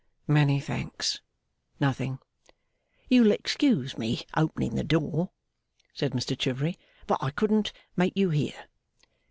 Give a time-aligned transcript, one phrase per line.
[0.27, 1.21] 'Many thanks.
[1.79, 2.17] Nothing.'
[3.07, 5.29] 'You'll excuse me opening the door,'
[5.93, 8.65] said Mr Chivery; 'but I couldn't make you hear.